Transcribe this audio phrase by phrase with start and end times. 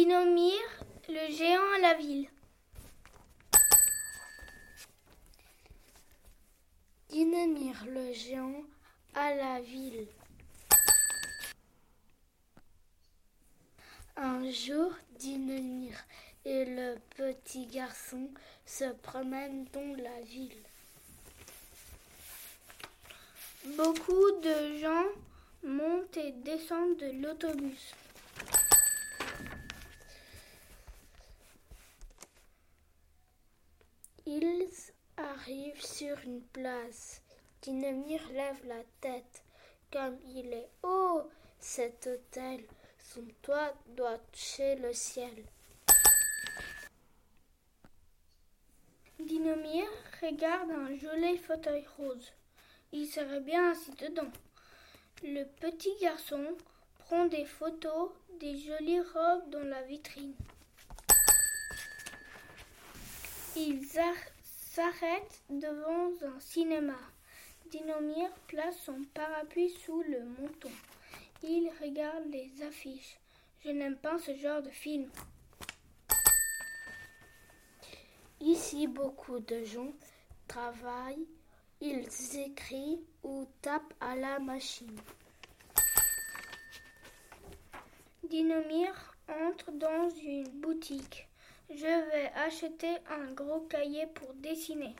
[0.00, 0.62] Dinomir,
[1.10, 2.26] le géant à la ville.
[7.10, 8.64] Dinomir, le géant
[9.12, 10.06] à la ville.
[14.16, 15.92] Un jour, Dinomir
[16.46, 18.30] et le petit garçon
[18.64, 20.62] se promènent dans la ville.
[23.76, 25.08] Beaucoup de gens
[25.62, 27.94] montent et descendent de l'autobus.
[34.32, 34.68] Ils
[35.16, 37.20] arrivent sur une place.
[37.62, 39.42] Dinomir lève la tête.
[39.92, 42.60] Comme il est haut, cet hôtel,
[42.96, 45.34] son toit doit toucher le ciel.
[49.18, 49.88] Dinomir
[50.22, 52.32] regarde un joli fauteuil rose.
[52.92, 54.30] Il serait bien assis dedans.
[55.24, 56.56] Le petit garçon
[57.00, 60.36] prend des photos des jolies robes dans la vitrine.
[63.62, 63.86] Ils
[64.42, 66.96] s'arrêtent devant un cinéma.
[67.70, 70.70] Dinomir place son parapluie sous le menton.
[71.42, 73.18] Il regarde les affiches.
[73.62, 75.10] Je n'aime pas ce genre de film.
[78.40, 79.92] Ici, beaucoup de gens
[80.48, 81.28] travaillent,
[81.82, 82.08] ils
[82.38, 84.98] écrivent ou tapent à la machine.
[88.24, 91.29] Dinomir entre dans une boutique.
[91.72, 94.96] Je vais acheter un gros cahier pour dessiner.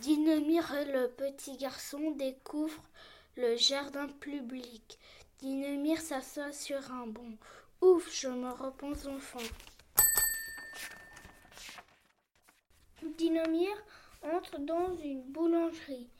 [0.00, 2.84] Dinomir et le petit garçon découvrent
[3.36, 4.98] le jardin public.
[5.38, 7.32] Dinomir s'assoit sur un banc.
[7.80, 9.38] Ouf, je me repose enfant.
[13.16, 13.72] Dinomir
[14.22, 16.10] entre dans une boulangerie.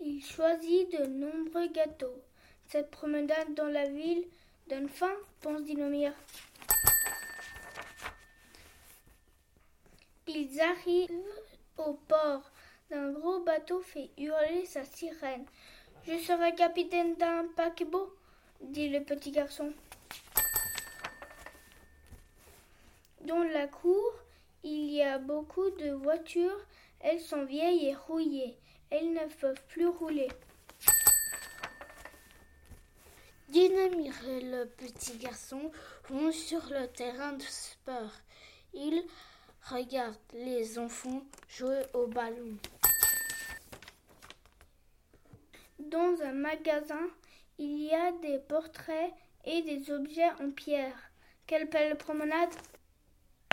[0.00, 2.22] Il choisit de nombreux gâteaux.
[2.66, 4.26] Cette promenade dans la ville
[4.68, 6.12] donne faim, pense Dinomir.
[10.26, 11.10] Ils arrivent
[11.76, 12.50] au port.
[12.90, 15.44] Un gros bateau fait hurler sa sirène.
[16.06, 18.14] Je serai capitaine d'un paquebot,
[18.60, 19.72] dit le petit garçon.
[23.22, 24.12] Dans la cour,
[24.62, 26.60] il y a beaucoup de voitures.
[27.00, 28.56] Elles sont vieilles et rouillées.
[28.90, 30.28] Elles ne peuvent plus rouler.
[33.96, 35.70] Et le petit garçon
[36.08, 38.10] vont sur le terrain de sport.
[38.72, 39.04] Ils
[39.70, 42.56] regardent les enfants jouer au ballon.
[45.78, 47.06] Dans un magasin,
[47.58, 49.12] il y a des portraits
[49.44, 50.98] et des objets en pierre.
[51.46, 52.50] Quelle belle promenade